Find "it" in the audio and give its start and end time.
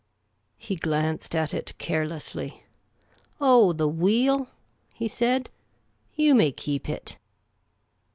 1.53-1.77, 6.89-7.19